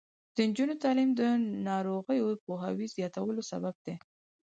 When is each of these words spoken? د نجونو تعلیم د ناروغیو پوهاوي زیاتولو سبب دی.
د 0.35 0.37
نجونو 0.49 0.73
تعلیم 0.83 1.09
د 1.19 1.21
ناروغیو 1.67 2.29
پوهاوي 2.45 2.87
زیاتولو 2.95 3.41
سبب 3.51 3.75
دی. 3.85 3.95